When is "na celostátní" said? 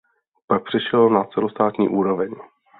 1.09-1.89